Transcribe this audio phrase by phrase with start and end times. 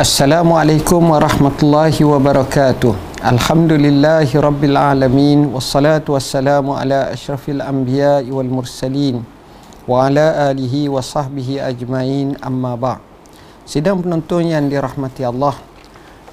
[0.00, 3.20] Assalamualaikum warahmatullahi wabarakatuh.
[3.20, 9.20] Alhamdulillahi rabbil alamin wassalatu wassalamu ala asyrafil anbiya wal mursalin
[9.84, 12.96] wa ala alihi wa sahbihi ajmain amma ba'
[13.68, 15.52] Sidang penonton yang dirahmati Allah.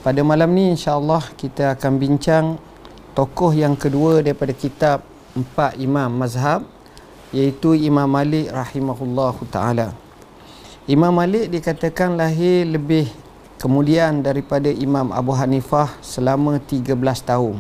[0.08, 2.46] Pada malam ni insyaAllah kita akan bincang
[3.12, 5.04] Tokoh yang kedua daripada kitab
[5.36, 6.64] Empat Imam Mazhab
[7.36, 10.03] Iaitu Imam Malik rahimahullah ta'ala
[10.84, 13.08] Imam Malik dikatakan lahir lebih
[13.56, 16.92] kemudian daripada Imam Abu Hanifah selama 13
[17.24, 17.56] tahun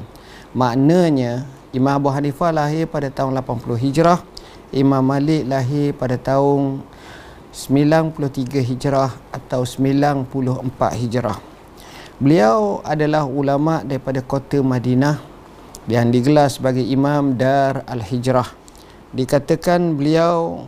[0.52, 4.20] Maknanya Imam Abu Hanifah lahir pada tahun 80 Hijrah
[4.76, 6.84] Imam Malik lahir pada tahun
[7.54, 10.28] 93 Hijrah atau 94
[10.98, 11.38] Hijrah.
[12.18, 15.22] Beliau adalah ulama daripada kota Madinah
[15.86, 18.50] yang digelar sebagai Imam Dar Al-Hijrah.
[19.14, 20.66] Dikatakan beliau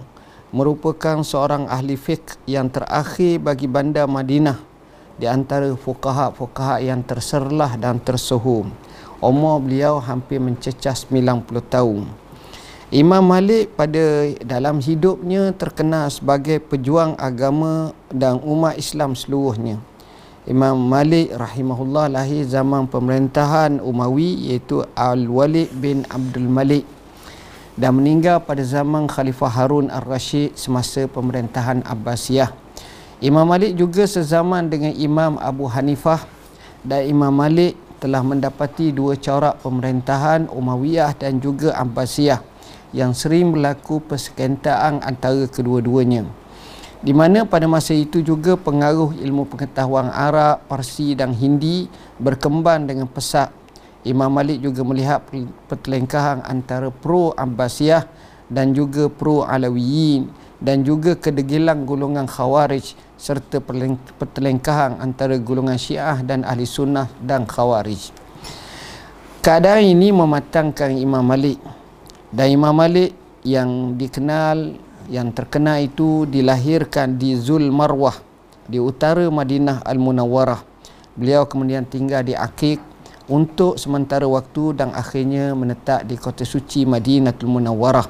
[0.56, 4.56] merupakan seorang ahli fiqh yang terakhir bagi bandar Madinah
[5.20, 8.72] di antara fukaha-fukaha yang terserlah dan tersuhum.
[9.20, 12.08] Umur beliau hampir mencecah 90 tahun.
[12.88, 19.84] Imam Malik pada dalam hidupnya terkenal sebagai pejuang agama dan umat Islam seluruhnya.
[20.48, 26.88] Imam Malik rahimahullah lahir zaman pemerintahan Umawi iaitu Al-Walid bin Abdul Malik
[27.76, 32.52] dan meninggal pada zaman Khalifah Harun Ar-Rashid semasa pemerintahan Abbasiyah.
[33.20, 36.24] Imam Malik juga sezaman dengan Imam Abu Hanifah
[36.84, 42.44] dan Imam Malik telah mendapati dua corak pemerintahan Umayyah dan juga Abbasiyah
[42.96, 46.28] yang sering berlaku persekentaan antara kedua-duanya
[47.06, 51.86] di mana pada masa itu juga pengaruh ilmu pengetahuan Arab, Parsi dan Hindi
[52.18, 53.54] berkembang dengan pesat.
[54.06, 55.26] Imam Malik juga melihat
[55.66, 58.06] pertelengkahan antara pro Abbasiyah
[58.54, 60.30] dan juga pro Alawiyin
[60.62, 63.58] dan juga kedegilan golongan Khawarij serta
[64.22, 68.14] pertelengkahan antara golongan Syiah dan Ahli Sunnah dan Khawarij.
[69.42, 71.58] Keadaan ini mematangkan Imam Malik
[72.30, 74.74] dan Imam Malik yang dikenal
[75.06, 78.18] yang terkenal itu dilahirkan di Zul Marwah
[78.66, 80.62] di utara Madinah Al-Munawwarah.
[81.14, 82.82] Beliau kemudian tinggal di Akik
[83.26, 88.06] untuk sementara waktu dan akhirnya menetap di kota suci Madinatul Munawwarah.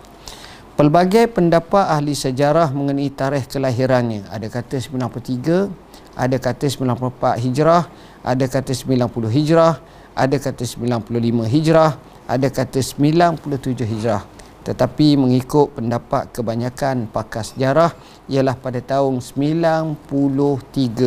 [0.76, 4.28] Pelbagai pendapat ahli sejarah mengenai tarikh kelahirannya.
[4.28, 5.72] Ada kata 93,
[6.20, 7.88] ada kata 94 Hijrah,
[8.20, 9.80] ada kata 90 Hijrah,
[10.12, 11.92] ada kata 95 Hijrah,
[12.28, 17.94] ada kata 97 Hijrah tetapi mengikut pendapat kebanyakan pakar sejarah
[18.26, 20.02] ialah pada tahun 93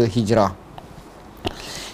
[0.07, 0.68] Hijrah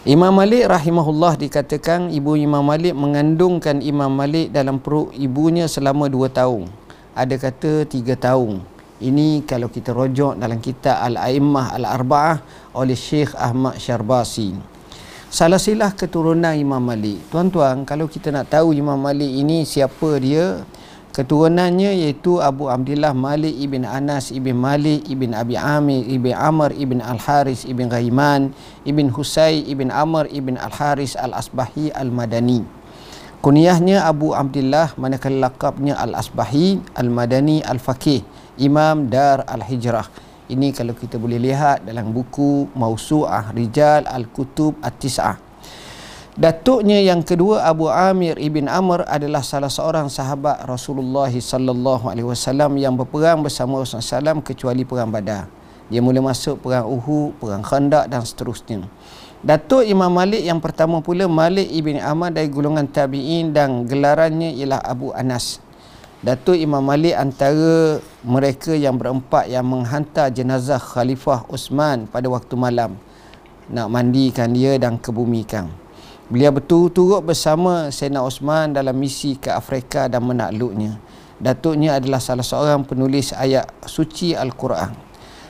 [0.05, 6.29] Imam Malik rahimahullah dikatakan ibu Imam Malik mengandungkan Imam Malik dalam perut ibunya selama 2
[6.29, 6.69] tahun.
[7.17, 8.61] Ada kata 3 tahun.
[9.01, 12.37] Ini kalau kita rojok dalam kitab Al-A'immah Al-Arba'ah
[12.77, 14.53] oleh Syekh Ahmad Syarbasi.
[15.33, 17.25] Salah silah keturunan Imam Malik.
[17.33, 20.69] Tuan-tuan, kalau kita nak tahu Imam Malik ini siapa dia,
[21.15, 26.99] keturunannya iaitu Abu Abdullah Malik ibn Anas ibn Malik ibn Abi Amir ibn Amr ibn
[26.99, 28.51] Al-Haris ibn Ghaiman
[28.83, 32.67] ibn Husay ibn Amr ibn Al-Haris Al-Asbahi Al-Madani.
[33.39, 38.27] Kunyahnya Abu Abdullah manakala lakabnya Al-Asbahi Al-Madani Al-Faqih
[38.59, 40.11] Imam Dar Al-Hijrah.
[40.51, 45.54] Ini kalau kita boleh lihat dalam buku Mausu'ah Rijal Al-Kutub At-Tis'ah.
[46.35, 52.75] Datuknya yang kedua Abu Amir ibn Amr adalah salah seorang sahabat Rasulullah sallallahu alaihi wasallam
[52.75, 55.47] yang berperang bersama Rasulullah SAW kecuali perang Badar.
[55.87, 58.83] Dia mula masuk perang Uhud, perang Khandaq dan seterusnya.
[59.47, 64.83] Datuk Imam Malik yang pertama pula Malik ibn Amr dari golongan tabi'in dan gelarannya ialah
[64.83, 65.63] Abu Anas.
[66.19, 72.99] Datuk Imam Malik antara mereka yang berempat yang menghantar jenazah Khalifah Osman pada waktu malam
[73.71, 75.84] nak mandikan dia dan kebumikan.
[76.33, 80.97] Beliau betul turut bersama Sena Osman dalam misi ke Afrika dan menakluknya.
[81.37, 84.97] Datuknya adalah salah seorang penulis ayat suci Al-Quran.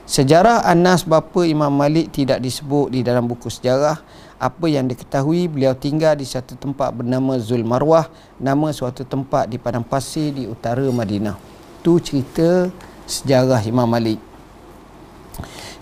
[0.05, 4.03] Sejarah Anas bapa Imam Malik tidak disebut di dalam buku sejarah
[4.37, 9.57] apa yang diketahui beliau tinggal di satu tempat bernama Zul Marwah nama suatu tempat di
[9.57, 11.41] padang pasir di utara Madinah
[11.81, 12.69] tu cerita
[13.09, 14.21] sejarah Imam Malik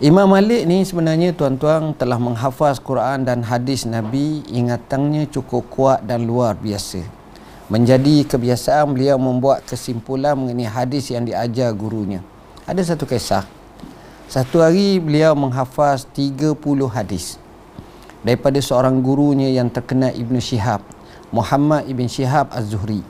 [0.03, 6.27] Imam Malik ni sebenarnya tuan-tuan telah menghafaz Quran dan hadis Nabi ingatannya cukup kuat dan
[6.27, 7.07] luar biasa.
[7.71, 12.19] Menjadi kebiasaan beliau membuat kesimpulan mengenai hadis yang diajar gurunya.
[12.67, 13.47] Ada satu kisah.
[14.27, 16.59] Satu hari beliau menghafaz 30
[16.91, 17.39] hadis.
[18.27, 20.83] Daripada seorang gurunya yang terkenal Ibn Shihab
[21.31, 23.07] Muhammad Ibn Shihab Az-Zuhri.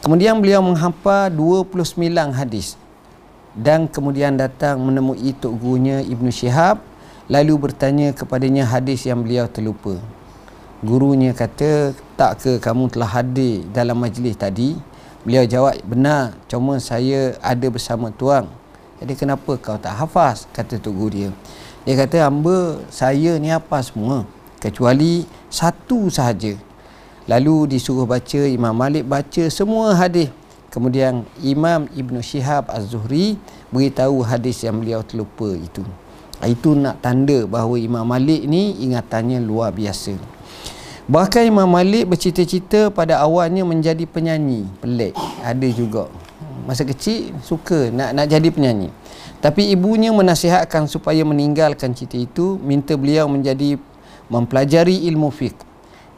[0.00, 2.80] Kemudian beliau menghafal 29 hadis
[3.58, 6.78] dan kemudian datang menemui tok gurunya Ibn Shihab
[7.26, 9.98] lalu bertanya kepadanya hadis yang beliau terlupa.
[10.78, 14.78] Gurunya kata tak ke kamu telah hadir dalam majlis tadi?
[15.26, 18.46] Beliau jawab benar cuma saya ada bersama tuang
[18.98, 20.50] jadi kenapa kau tak hafaz?
[20.50, 21.30] kata tu guru dia.
[21.86, 24.26] Dia kata hamba saya ni apa semua
[24.58, 26.58] kecuali satu sahaja.
[27.30, 30.34] Lalu disuruh baca Imam Malik baca semua hadis
[30.72, 33.36] kemudian Imam Ibn Shihab Az-Zuhri
[33.68, 35.84] beritahu hadis yang beliau terlupa itu.
[36.38, 40.14] Itu nak tanda bahawa Imam Malik ni ingatannya luar biasa.
[41.08, 45.18] Bahkan Imam Malik bercita-cita pada awalnya menjadi penyanyi pelik.
[45.42, 46.06] Ada juga.
[46.68, 48.92] Masa kecil suka nak nak jadi penyanyi.
[49.38, 53.78] Tapi ibunya menasihatkan supaya meninggalkan cita itu minta beliau menjadi
[54.28, 55.67] mempelajari ilmu fiqh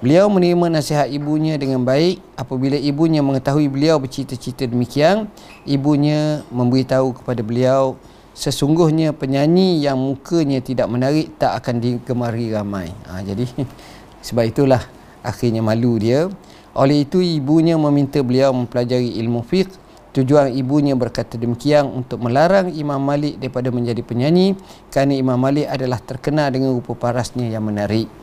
[0.01, 2.25] Beliau menerima nasihat ibunya dengan baik.
[2.33, 5.29] Apabila ibunya mengetahui beliau bercita-cita demikian,
[5.69, 8.01] ibunya memberitahu kepada beliau
[8.33, 12.89] sesungguhnya penyanyi yang mukanya tidak menarik tak akan digemari ramai.
[13.13, 13.45] Ha, jadi
[14.25, 14.81] sebab itulah
[15.21, 16.33] akhirnya malu dia.
[16.73, 19.77] Oleh itu ibunya meminta beliau mempelajari ilmu fiqh.
[20.17, 24.57] Tujuan ibunya berkata demikian untuk melarang Imam Malik daripada menjadi penyanyi
[24.89, 28.20] kerana Imam Malik adalah terkenal dengan rupa parasnya yang menarik.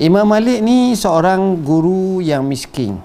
[0.00, 2.96] Imam Malik ni seorang guru yang miskin.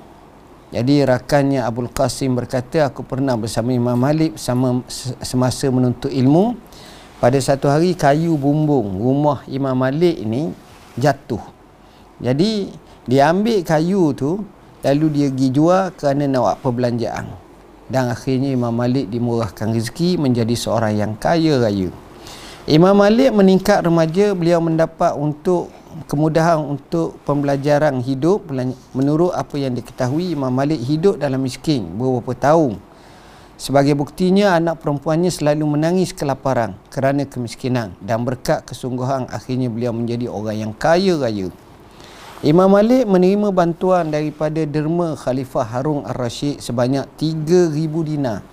[0.71, 4.79] Jadi rakannya Abdul Qasim berkata aku pernah bersama Imam Malik sama
[5.19, 6.55] semasa menuntut ilmu.
[7.19, 10.55] Pada satu hari kayu bumbung rumah Imam Malik ini
[10.95, 11.43] jatuh.
[12.23, 12.71] Jadi
[13.03, 14.47] dia ambil kayu tu
[14.79, 17.25] lalu dia pergi jual kerana nak buat perbelanjaan.
[17.91, 21.91] Dan akhirnya Imam Malik dimurahkan rezeki menjadi seorang yang kaya raya.
[22.63, 25.67] Imam Malik meningkat remaja beliau mendapat untuk
[26.05, 28.45] kemudahan untuk pembelajaran hidup
[28.93, 32.77] menurut apa yang diketahui Imam Malik hidup dalam miskin beberapa tahun.
[33.57, 40.29] Sebagai buktinya anak perempuannya selalu menangis kelaparan kerana kemiskinan dan berkat kesungguhan akhirnya beliau menjadi
[40.29, 41.49] orang yang kaya raya.
[42.45, 47.73] Imam Malik menerima bantuan daripada derma Khalifah Harun Ar-Rashid sebanyak 3000
[48.05, 48.45] dinar.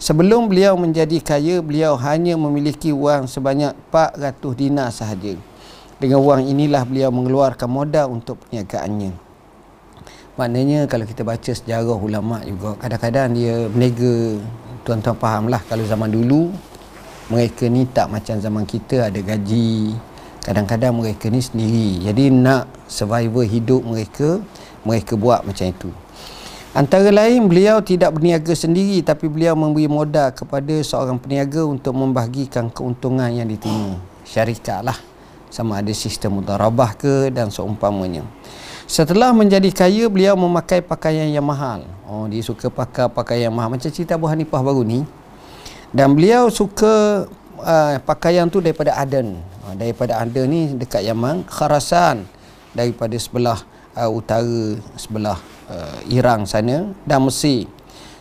[0.00, 5.36] Sebelum beliau menjadi kaya, beliau hanya memiliki wang sebanyak 400 dinar sahaja.
[6.00, 9.12] Dengan wang inilah beliau mengeluarkan modal untuk perniagaannya.
[10.40, 14.40] Maknanya kalau kita baca sejarah ulama juga kadang-kadang dia menega.
[14.80, 16.48] Tuan-tuan fahamlah kalau zaman dulu
[17.28, 19.92] mereka ni tak macam zaman kita ada gaji.
[20.40, 22.00] Kadang-kadang mereka ni sendiri.
[22.00, 24.40] Jadi nak survival hidup mereka
[24.88, 25.92] mereka buat macam itu.
[26.72, 32.72] Antara lain beliau tidak berniaga sendiri tapi beliau memberi modal kepada seorang peniaga untuk membahagikan
[32.72, 34.00] keuntungan yang diterima.
[34.24, 35.09] Syarikat lah
[35.50, 38.22] sama ada sistem mutarabah ke dan seumpamanya.
[38.90, 41.86] Setelah menjadi kaya beliau memakai pakaian yang mahal.
[42.06, 43.70] Oh dia suka pakai pakaian yang mahal.
[43.70, 45.06] Macam cerita Abu Hanifah baru ni.
[45.94, 47.26] Dan beliau suka
[47.62, 49.38] uh, pakaian tu daripada Aden.
[49.62, 52.26] Uh, daripada Aden ni dekat Yaman Kharasan.
[52.74, 53.62] Daripada sebelah
[53.94, 55.38] uh, utara sebelah
[55.70, 57.70] uh, Irang sana dan Mesir.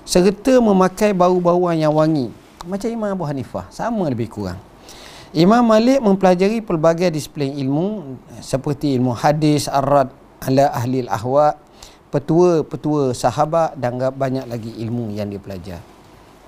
[0.06, 2.30] Serta memakai bau-bauan yang wangi.
[2.70, 4.69] Macam Imam Abu Hanifah sama lebih kurang
[5.30, 10.10] Imam Malik mempelajari pelbagai disiplin ilmu seperti ilmu hadis, arad
[10.42, 11.54] ala ahli al-ahwa,
[12.10, 15.80] petua-petua sahabat dan banyak lagi ilmu yang dia pelajar.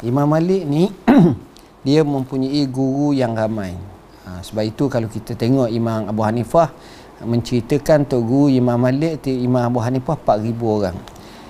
[0.02, 0.90] Imam Malik ni
[1.86, 3.78] dia mempunyai guru yang ramai.
[4.26, 6.74] Ha, sebab itu kalau kita tengok Imam Abu Hanifah
[7.22, 10.98] menceritakan Tok Guru Imam Malik Imam Abu Hanifah 4000 orang.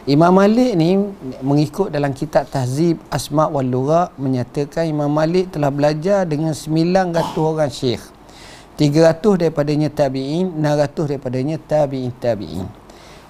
[0.10, 0.98] Imam Malik ni
[1.46, 7.70] mengikut dalam kitab Tahzib Asma wal Lugha menyatakan Imam Malik telah belajar dengan 900 orang
[7.70, 8.02] syekh.
[8.82, 12.66] 300 daripadanya tabi'in, 600 daripadanya tabi'in tabi'in.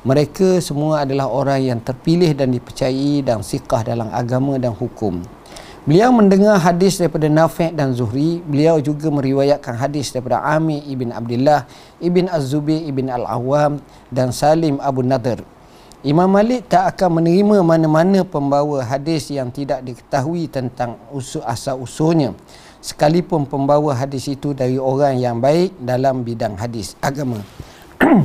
[0.07, 5.19] Mereka semua adalah orang yang terpilih dan dipercayai dan siqah dalam agama dan hukum.
[5.83, 8.39] Beliau mendengar hadis daripada Nafi' dan Zuhri.
[8.47, 11.67] Beliau juga meriwayatkan hadis daripada Amir ibn Abdullah,
[11.99, 15.43] ibn Az-Zubi ibn Al-Awwam dan Salim Abu Nadir.
[16.01, 22.33] Imam Malik tak akan menerima mana-mana pembawa hadis yang tidak diketahui tentang usul asal usulnya
[22.81, 27.37] sekalipun pembawa hadis itu dari orang yang baik dalam bidang hadis agama.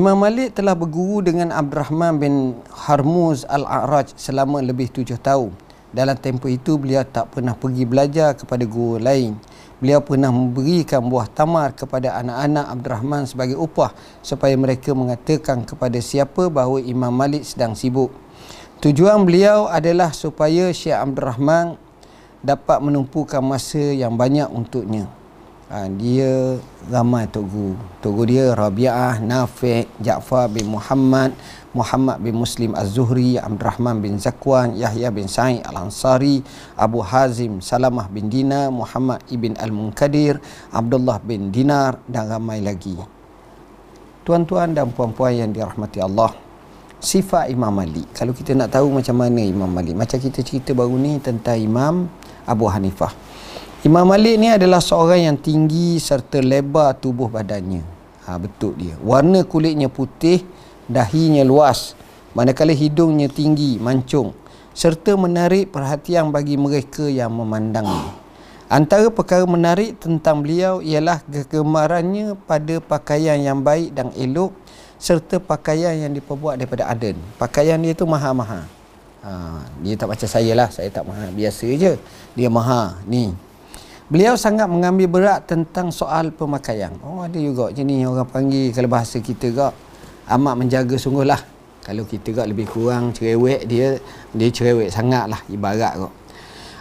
[0.00, 2.34] Imam Malik telah berguru dengan Abdurrahman bin
[2.72, 5.52] Harmuz Al-A'raj selama lebih tujuh tahun.
[5.92, 9.36] Dalam tempoh itu beliau tak pernah pergi belajar kepada guru lain
[9.80, 16.52] beliau pernah memberikan buah tamar kepada anak-anak Abdurrahman sebagai upah supaya mereka mengatakan kepada siapa
[16.52, 18.12] bahawa Imam Malik sedang sibuk.
[18.80, 21.76] Tujuan beliau adalah supaya Syekh Abdurrahman
[22.40, 25.19] dapat menumpukan masa yang banyak untuknya.
[25.70, 26.58] Ha, dia
[26.90, 31.30] ramai tok guru tok guru dia Rabi'ah Nafi' Ja'far bin Muhammad
[31.70, 36.42] Muhammad bin Muslim Az-Zuhri Abdul Rahman bin Zakwan Yahya bin Sa'id Al-Ansari
[36.74, 40.42] Abu Hazim Salamah bin Dina Muhammad ibn Al-Munkadir
[40.74, 42.98] Abdullah bin Dinar dan ramai lagi.
[44.26, 46.34] Tuan-tuan dan puan-puan yang dirahmati Allah
[46.98, 48.10] sifat Imam Malik.
[48.12, 52.10] Kalau kita nak tahu macam mana Imam Malik macam kita cerita baru ni tentang Imam
[52.50, 53.14] Abu Hanifah
[53.80, 57.80] Imam Malik ni adalah seorang yang tinggi serta lebar tubuh badannya.
[58.28, 58.92] Ha, betul dia.
[59.00, 60.44] Warna kulitnya putih,
[60.84, 61.96] dahinya luas.
[62.36, 64.36] Manakala hidungnya tinggi, mancung.
[64.76, 68.12] Serta menarik perhatian bagi mereka yang memandangnya.
[68.68, 74.52] Antara perkara menarik tentang beliau ialah kegemarannya pada pakaian yang baik dan elok
[75.00, 77.16] serta pakaian yang diperbuat daripada aden.
[77.40, 78.68] Pakaian dia tu maha-maha.
[79.24, 80.68] Ha, dia tak macam saya lah.
[80.68, 81.32] Saya tak maha.
[81.32, 81.96] Biasa je.
[82.36, 83.00] Dia maha.
[83.08, 83.48] Ni.
[84.10, 86.90] Beliau sangat mengambil berat tentang soal pemakaian.
[87.06, 89.70] Oh ada juga jenis orang panggil kalau bahasa kita gak
[90.34, 91.38] amat menjaga sungguh lah.
[91.86, 94.02] Kalau kita gak lebih kurang cerewet dia
[94.34, 96.10] dia cerewet sangat lah ibarat kok.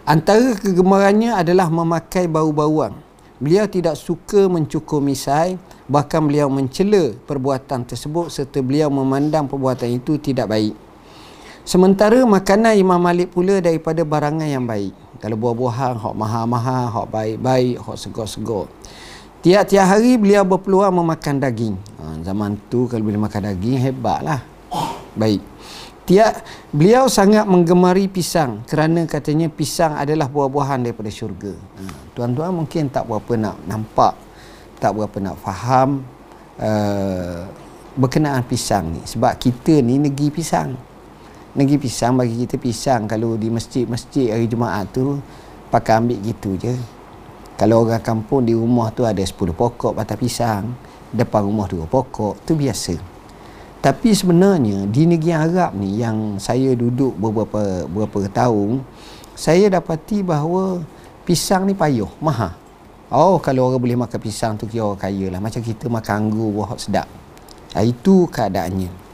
[0.10, 2.98] Antara kegemarannya adalah memakai bau-bauan.
[3.38, 10.18] Beliau tidak suka mencukur misai bahkan beliau mencela perbuatan tersebut serta beliau memandang perbuatan itu
[10.18, 10.74] tidak baik.
[11.62, 17.76] Sementara makanan Imam Malik pula daripada barangan yang baik kalau buah-buahan hok mahal-mahal hok baik-baik
[17.84, 18.66] hok segar-segar.
[19.40, 21.76] Tiap-tiap hari beliau berpeluang memakan daging.
[22.00, 24.44] Ha, zaman tu kalau boleh makan daging hebatlah.
[25.16, 25.40] Baik.
[26.04, 31.56] Tiap beliau sangat menggemari pisang kerana katanya pisang adalah buah-buahan daripada syurga.
[31.56, 31.82] Ha,
[32.16, 34.16] tuan-tuan mungkin tak berapa nak nampak
[34.80, 36.08] tak berapa nak faham
[36.58, 37.44] uh,
[38.00, 39.04] berkenaan pisang ni.
[39.04, 40.76] Sebab kita ni negeri pisang
[41.58, 45.18] negeri pisang bagi kita pisang kalau di masjid-masjid hari Jumaat tu
[45.74, 46.78] pakai ambil gitu je.
[47.58, 50.64] Kalau orang kampung di rumah tu ada 10 pokok batang pisang
[51.10, 52.96] depan rumah dua pokok tu biasa.
[53.80, 58.84] Tapi sebenarnya di negeri Arab ni yang saya duduk beberapa beberapa tahun
[59.34, 60.84] saya dapati bahawa
[61.26, 62.54] pisang ni payuh mahal.
[63.10, 65.42] Oh kalau orang boleh makan pisang tu kira orang kaya lah.
[65.42, 67.10] Macam kita makan anggur buah sedap.
[67.74, 69.09] Itu keadaannya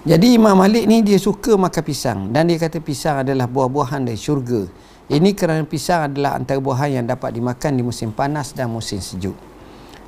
[0.00, 4.16] jadi Imam Malik ni dia suka makan pisang dan dia kata pisang adalah buah-buahan dari
[4.16, 4.64] syurga.
[5.12, 9.36] Ini kerana pisang adalah antara buahan yang dapat dimakan di musim panas dan musim sejuk.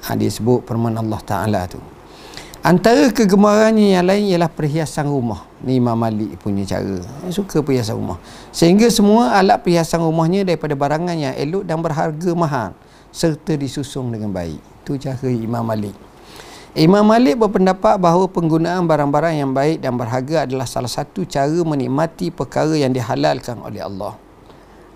[0.09, 1.77] Ha, dia sebut permohonan Allah Ta'ala tu.
[2.65, 5.45] Antara kegemarannya yang lain ialah perhiasan rumah.
[5.61, 7.03] Ni Imam Malik punya cara.
[7.03, 8.17] Dia suka perhiasan rumah.
[8.49, 12.71] Sehingga semua alat perhiasan rumahnya daripada barangan yang elok dan berharga mahal.
[13.13, 14.63] Serta disusung dengan baik.
[14.87, 16.12] Itu cara Imam Malik.
[16.73, 22.33] Imam Malik berpendapat bahawa penggunaan barang-barang yang baik dan berharga adalah salah satu cara menikmati
[22.33, 24.17] perkara yang dihalalkan oleh Allah.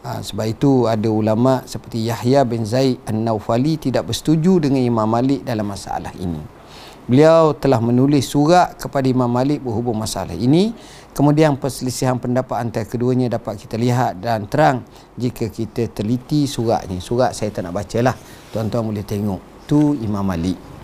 [0.00, 5.44] Ha, sebab itu ada ulama seperti Yahya bin Zaid An-Nawfali tidak bersetuju dengan Imam Malik
[5.44, 6.40] dalam masalah ini.
[7.04, 10.72] Beliau telah menulis surat kepada Imam Malik berhubung masalah ini.
[11.12, 14.80] Kemudian perselisihan pendapat antara keduanya dapat kita lihat dan terang
[15.20, 17.04] jika kita teliti suratnya.
[17.04, 18.16] Surat saya tak nak baca lah.
[18.48, 19.68] Tuan-tuan boleh tengok.
[19.68, 20.75] Tu Imam Malik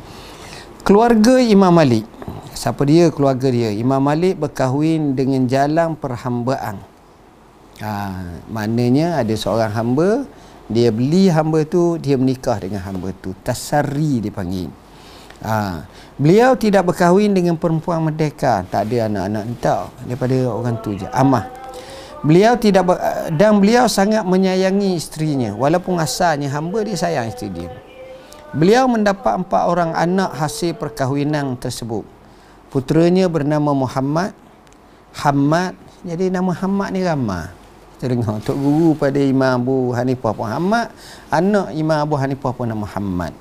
[0.83, 2.05] keluarga Imam Malik.
[2.53, 3.09] Siapa dia?
[3.09, 3.71] Keluarga dia.
[3.73, 6.79] Imam Malik berkahwin dengan jalan perhambaan.
[7.83, 7.93] Ha,
[8.47, 10.23] maknanya ada seorang hamba
[10.71, 13.35] dia beli hamba tu dia menikah dengan hamba tu.
[13.43, 14.71] Tasari dipanggil.
[15.43, 15.87] Ha,
[16.19, 18.63] beliau tidak berkahwin dengan perempuan merdeka.
[18.67, 21.07] Tak ada anak-anak entah daripada orang tu je.
[21.11, 21.47] Amah.
[22.23, 22.97] Beliau tidak ber,
[23.35, 25.59] dan beliau sangat menyayangi isterinya.
[25.59, 27.92] Walaupun asalnya hamba dia sayang isteri dia
[28.53, 32.05] Beliau mendapat empat orang anak hasil perkahwinan tersebut.
[32.69, 34.37] Puteranya bernama Muhammad,
[35.25, 35.73] Hamad.
[36.05, 37.49] Jadi nama Hamad ni ramah.
[37.97, 40.93] Kita dengar Tok Guru pada Imam Abu Hanifah Muhammad.
[41.33, 43.33] Anak Imam Abu Hanifah pun nama Muhammad.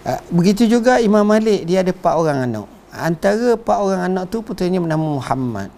[0.00, 2.66] Ah, begitu juga Imam Malik, dia ada empat orang anak.
[2.88, 5.68] Antara empat orang anak tu puteranya bernama Muhammad.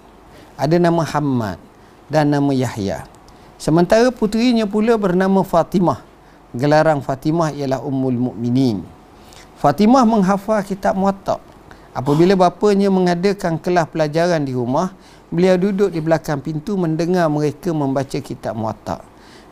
[0.55, 1.59] Ada nama Hamad
[2.07, 3.03] dan nama Yahya.
[3.59, 6.14] Sementara puterinya pula bernama Fatimah
[6.55, 8.87] gelaran Fatimah ialah Ummul Mukminin.
[9.59, 11.43] Fatimah menghafal kitab Muwatta.
[11.95, 14.95] Apabila bapanya mengadakan kelas pelajaran di rumah,
[15.31, 19.03] beliau duduk di belakang pintu mendengar mereka membaca kitab Muwatta.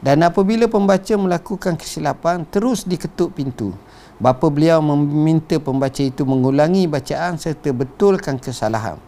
[0.03, 3.71] Dan apabila pembaca melakukan kesilapan, terus diketuk pintu.
[4.19, 8.99] Bapa beliau meminta pembaca itu mengulangi bacaan serta betulkan kesalahan.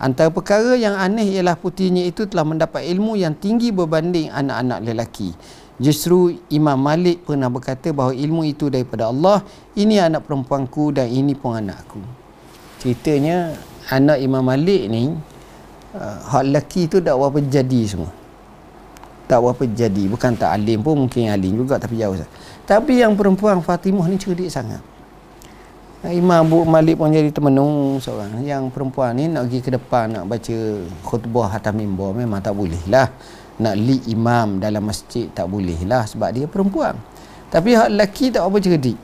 [0.00, 5.34] Antara perkara yang aneh ialah putrinya itu telah mendapat ilmu yang tinggi berbanding anak-anak lelaki.
[5.78, 9.46] Justru Imam Malik pernah berkata bahawa ilmu itu daripada Allah.
[9.78, 12.02] Ini anak perempuanku dan ini pun anakku.
[12.82, 13.54] Ceritanya
[13.86, 15.14] anak Imam Malik ni
[15.94, 18.10] uh, hak lelaki tu dah berapa jadi semua.
[19.28, 22.16] tak berapa jadi bukan tak alim pun mungkin alim juga tapi jauh
[22.64, 24.80] tapi yang perempuan Fatimah ni cerdik sangat
[26.08, 30.24] Imam Abu Malik pun jadi termenung seorang yang perempuan ni nak pergi ke depan nak
[30.24, 30.56] baca
[31.04, 33.12] khutbah atas mimbar memang tak boleh lah
[33.58, 36.94] nak li imam dalam masjid tak boleh lah sebab dia perempuan.
[37.48, 38.98] Tapi hak lelaki tak apa cerdik.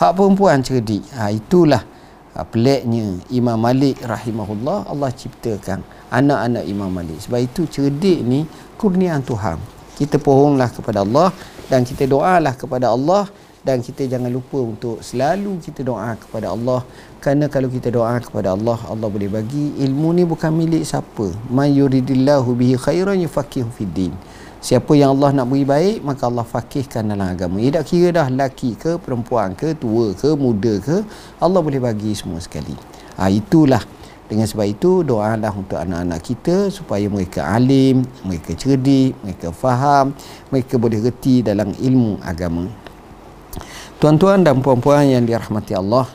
[0.00, 1.04] Hak perempuan cerdik.
[1.12, 1.84] Ha, itulah
[2.32, 7.20] ha, peliknya Imam Malik rahimahullah Allah ciptakan anak-anak Imam Malik.
[7.20, 8.48] Sebab itu cerdik ni
[8.80, 9.60] kurniaan Tuhan.
[10.00, 11.28] Kita pohonglah kepada Allah
[11.68, 13.28] dan kita doalah kepada Allah
[13.66, 16.80] dan kita jangan lupa untuk selalu kita doa kepada Allah.
[17.20, 21.28] Kerana kalau kita doa kepada Allah Allah boleh bagi ilmu ni bukan milik siapa.
[21.52, 24.16] May yuridillahu bihi khairan yufaqihu fiddin
[24.60, 27.56] siapa yang Allah nak beri baik maka Allah fakihkan dalam agama.
[27.58, 31.00] Ia tak kira dah lelaki ke perempuan ke tua ke muda ke
[31.40, 32.76] Allah boleh bagi semua sekali.
[33.16, 33.80] Ha, itulah.
[34.30, 40.14] Dengan sebab itu doalah untuk anak-anak kita supaya mereka alim, mereka cerdik, mereka faham,
[40.54, 42.70] mereka boleh reti dalam ilmu agama.
[44.00, 46.08] Tuan-tuan dan puan-puan yang dirahmati Allah,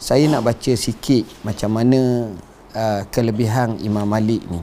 [0.00, 2.32] saya nak baca sikit macam mana
[2.72, 4.56] uh, kelebihan Imam Malik ni.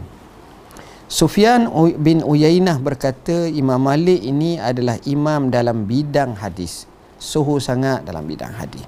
[1.05, 1.69] Sufyan
[2.01, 6.89] bin Uyainah berkata Imam Malik ini adalah imam dalam bidang hadis.
[7.21, 8.81] Suhu sangat dalam bidang hadis.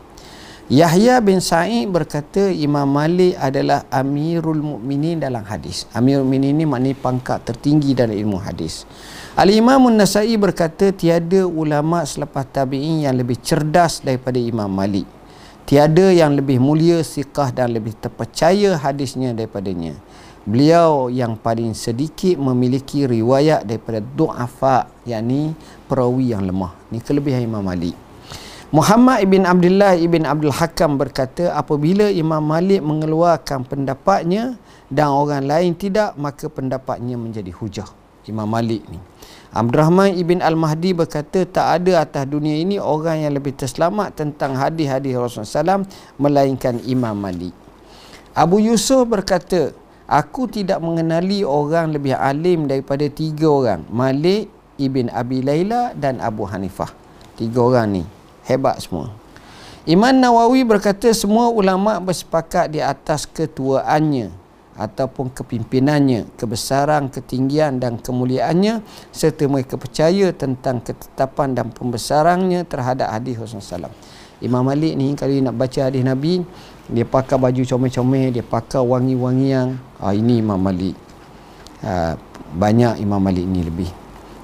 [0.66, 5.86] Yahya bin Sa'id berkata Imam Malik adalah Amirul Mukminin dalam hadis.
[5.94, 8.90] Amirul Mukminin ini maknanya pangkat tertinggi dalam ilmu hadis.
[9.36, 15.04] Al-Imam An-Nasai berkata tiada ulama selepas tabi'in yang lebih cerdas daripada Imam Malik.
[15.68, 19.92] Tiada yang lebih mulia, siqah dan lebih terpercaya hadisnya daripadanya.
[20.48, 25.52] Beliau yang paling sedikit memiliki riwayat daripada du'afa, yakni
[25.92, 26.72] perawi yang lemah.
[26.96, 27.92] Ini kelebihan Imam Malik.
[28.72, 34.56] Muhammad ibn Abdullah ibn Abdul Hakam berkata apabila Imam Malik mengeluarkan pendapatnya
[34.88, 38.05] dan orang lain tidak maka pendapatnya menjadi hujah.
[38.26, 38.98] Imam Malik ni.
[39.56, 44.52] Abdul Rahman Ibn Al-Mahdi berkata tak ada atas dunia ini orang yang lebih terselamat tentang
[44.60, 45.88] hadis-hadis Rasulullah SAW
[46.20, 47.56] melainkan Imam Malik.
[48.36, 49.72] Abu Yusuf berkata,
[50.04, 53.82] aku tidak mengenali orang lebih alim daripada tiga orang.
[53.88, 56.92] Malik, Ibn Abi Layla dan Abu Hanifah.
[57.40, 58.04] Tiga orang ni.
[58.44, 59.16] Hebat semua.
[59.88, 64.45] Imam Nawawi berkata semua ulama bersepakat di atas ketuaannya
[64.76, 73.40] ataupun kepimpinannya, kebesaran, ketinggian dan kemuliaannya serta mereka percaya tentang ketetapan dan pembesarannya terhadap hadis
[73.40, 73.96] Rasulullah SAW.
[74.44, 76.44] Imam Malik ni kalau nak baca hadis Nabi,
[76.92, 79.80] dia pakai baju comel-comel, dia pakai wangi-wangian.
[79.96, 80.94] Ah ini Imam Malik.
[81.80, 82.20] Ah,
[82.52, 83.88] banyak Imam Malik ni lebih.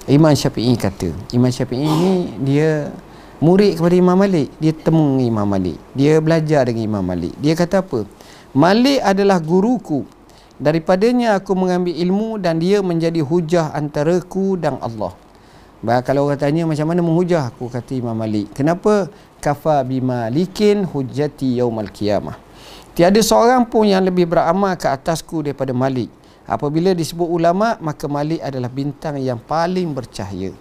[0.07, 2.89] Imam Syafi'i kata, Imam Syafi'i ni dia
[3.43, 4.47] murid kepada Imam Malik.
[4.63, 5.75] Dia temu Imam Malik.
[5.91, 7.35] Dia belajar dengan Imam Malik.
[7.41, 8.07] Dia kata apa?
[8.51, 10.03] Malik adalah guruku
[10.61, 15.17] daripadanya aku mengambil ilmu dan dia menjadi hujah antaraku dan Allah.
[15.81, 18.53] Baik kalau orang tanya macam mana menghujah aku kata Imam Malik.
[18.53, 19.09] Kenapa?
[19.41, 22.37] Kafa bimalikin hujjati yaumal qiyamah.
[22.93, 26.13] Tiada seorang pun yang lebih beramal ke atasku daripada Malik.
[26.45, 30.53] Apabila disebut ulama maka Malik adalah bintang yang paling bercahaya.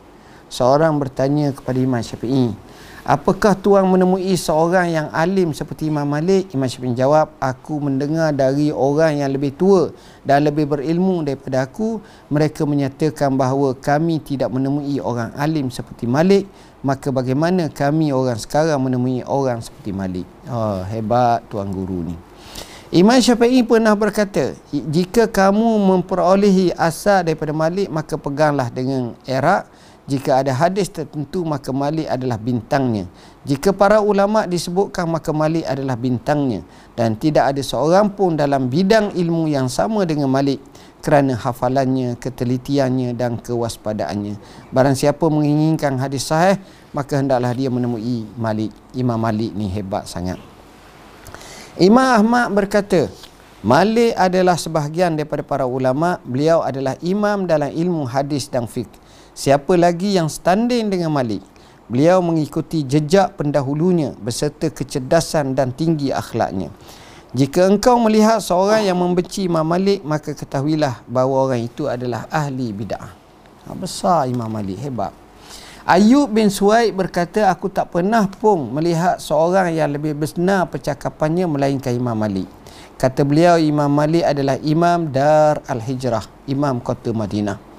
[0.49, 2.57] Seorang bertanya kepada Imam Syafi'i,
[3.01, 6.53] Apakah tuan menemui seorang yang alim seperti Imam Malik?
[6.53, 9.89] Imam Syafi'i jawab, aku mendengar dari orang yang lebih tua
[10.21, 11.97] dan lebih berilmu daripada aku.
[12.29, 16.45] Mereka menyatakan bahawa kami tidak menemui orang alim seperti Malik.
[16.85, 20.29] Maka bagaimana kami orang sekarang menemui orang seperti Malik?
[20.45, 22.17] Oh, hebat tuan guru ni.
[22.93, 29.80] Imam Syafi'i pernah berkata, jika kamu memperolehi asal daripada Malik, maka peganglah dengan Iraq
[30.11, 33.07] jika ada hadis tertentu maka Malik adalah bintangnya.
[33.47, 36.67] Jika para ulama disebutkan maka Malik adalah bintangnya
[36.99, 40.59] dan tidak ada seorang pun dalam bidang ilmu yang sama dengan Malik
[40.99, 44.35] kerana hafalannya, ketelitiannya dan kewaspadaannya.
[44.75, 46.59] Barang siapa menginginkan hadis sahih
[46.91, 48.75] maka hendaklah dia menemui Malik.
[48.99, 50.43] Imam Malik ni hebat sangat.
[51.79, 53.07] Imam Ahmad berkata,
[53.63, 56.19] Malik adalah sebahagian daripada para ulama.
[56.27, 58.91] Beliau adalah imam dalam ilmu hadis dan fiqh.
[59.31, 61.41] Siapa lagi yang standing dengan Malik?
[61.91, 66.71] Beliau mengikuti jejak pendahulunya beserta kecerdasan dan tinggi akhlaknya.
[67.31, 72.75] Jika engkau melihat seorang yang membenci Imam Malik, maka ketahuilah bahawa orang itu adalah ahli
[72.75, 73.11] bid'ah.
[73.67, 75.15] Ha, besar Imam Malik, hebat.
[75.87, 81.95] Ayub bin Suwaid berkata, aku tak pernah pun melihat seorang yang lebih benar percakapannya melainkan
[81.95, 82.51] Imam Malik.
[82.99, 87.70] Kata beliau, Imam Malik adalah Imam Dar Al-Hijrah, Imam Kota Madinah.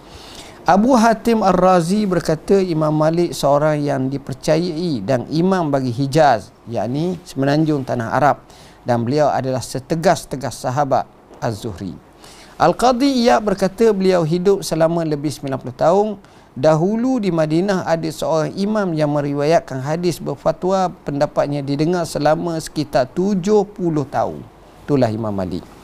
[0.72, 7.84] Abu Hatim Ar-Razi berkata Imam Malik seorang yang dipercayai dan imam bagi Hijaz yakni semenanjung
[7.84, 8.40] tanah Arab.
[8.88, 11.04] Dan beliau adalah setegas-tegas sahabat
[11.44, 11.92] Az-Zuhri.
[12.56, 16.16] Al-Qadhi Iyad berkata beliau hidup selama lebih 90 tahun.
[16.56, 23.76] Dahulu di Madinah ada seorang imam yang meriwayatkan hadis berfatwa pendapatnya didengar selama sekitar 70
[24.08, 24.40] tahun.
[24.88, 25.81] Itulah Imam Malik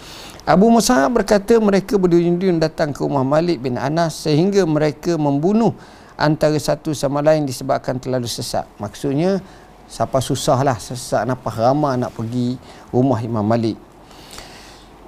[0.48, 5.76] Abu Musa berkata mereka berduyun-duyun datang ke rumah Malik bin Anas sehingga mereka membunuh
[6.16, 8.64] antara satu sama lain disebabkan terlalu sesak.
[8.80, 9.44] Maksudnya
[9.92, 12.56] siapa susah lah sesak nafas ramah nak pergi
[12.96, 13.76] rumah Imam Malik?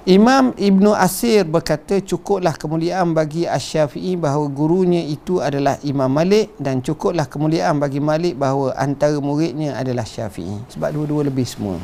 [0.04, 6.84] Imam Ibn Asir berkata cukuplah kemuliaan bagi Asy-Syafi'i bahawa gurunya itu adalah Imam Malik dan
[6.84, 10.68] cukuplah kemuliaan bagi Malik bahawa antara muridnya adalah Syafi'i.
[10.68, 11.80] Sebab dua-dua lebih semua.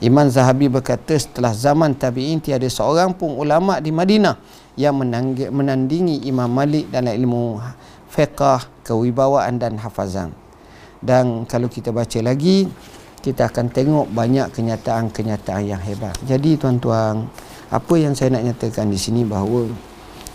[0.00, 4.40] Imam Zahabi berkata setelah zaman tabi'in tiada seorang pun ulama di Madinah
[4.72, 4.96] yang
[5.52, 7.60] menandingi Imam Malik dalam ilmu
[8.08, 10.32] fiqh, kewibawaan dan hafazan.
[11.04, 12.64] Dan kalau kita baca lagi
[13.20, 16.16] kita akan tengok banyak kenyataan-kenyataan yang hebat.
[16.24, 17.28] Jadi tuan-tuan,
[17.68, 19.68] apa yang saya nak nyatakan di sini bahawa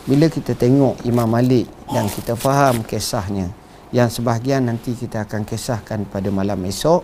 [0.06, 3.50] bila kita tengok Imam Malik dan kita faham kisahnya
[3.90, 7.02] yang sebahagian nanti kita akan kisahkan pada malam esok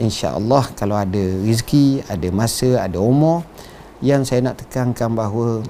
[0.00, 3.46] insya-Allah kalau ada rezeki, ada masa, ada umur
[4.02, 5.62] yang saya nak tekankan bahawa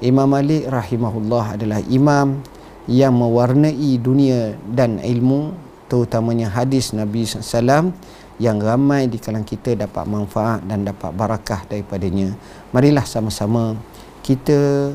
[0.00, 2.44] Imam Malik rahimahullah adalah imam
[2.84, 5.56] yang mewarnai dunia dan ilmu
[5.88, 7.96] terutamanya hadis Nabi sallallahu
[8.36, 12.36] yang ramai di kalangan kita dapat manfaat dan dapat barakah daripadanya.
[12.76, 13.72] Marilah sama-sama
[14.20, 14.92] kita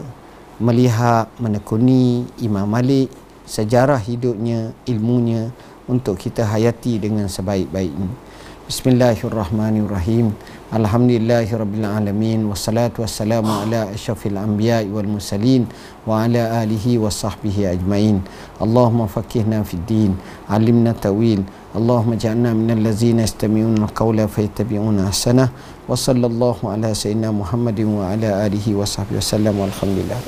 [0.61, 3.09] melihat menekuni Imam Malik
[3.49, 5.49] sejarah hidupnya, ilmunya
[5.89, 8.09] untuk kita hayati dengan sebaik-baiknya.
[8.71, 10.31] Bismillahirrahmanirrahim.
[10.71, 11.83] Alhamdulillahirabbil
[12.47, 15.67] wassalatu wassalamu ala asyrafil anbiya'i wal mursalin
[16.07, 18.23] wa ala alihi wa sahbihi ajmain.
[18.63, 20.15] Allahumma faqihna fid din,
[20.47, 21.43] alimna tawil.
[21.75, 25.51] Allahumma ja'alna minal ladzina yastami'una al-qawla fayattabi'una ahsana.
[25.83, 29.67] Wa sallallahu ala sayyidina Muhammadin wa ala alihi wa sahbihi wasallam.
[29.67, 30.19] Alhamdulillah.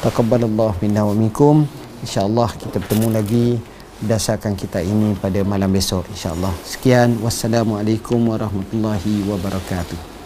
[0.00, 1.68] Taqabbalallahu minna wa minkum.
[2.00, 3.60] Insyaallah kita bertemu lagi
[4.00, 10.20] berdasarkan kita ini pada malam besok insyaallah sekian wassalamualaikum warahmatullahi wabarakatuh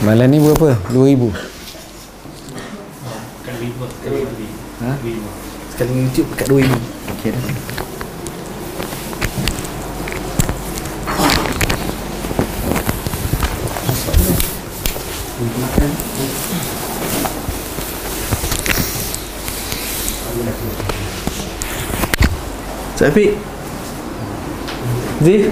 [0.00, 0.80] Malam ni berapa?
[0.96, 1.28] 2000.
[3.44, 3.68] Sekali
[4.80, 4.96] Ha?
[5.76, 6.72] Sekali YouTube dekat 2000.
[7.20, 7.44] Okey dah.
[15.60, 15.90] Makan.
[23.00, 23.32] Syafiq?
[25.24, 25.50] Zee